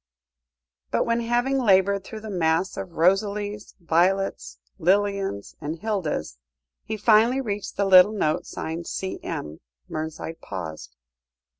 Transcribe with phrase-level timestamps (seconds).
[0.89, 6.39] But when, having laboured through the mass of "Rosalies," "Violets," "Lilians," and "Hildas,"
[6.83, 10.95] he finally reached the little note signed "C.M.," Mernside paused.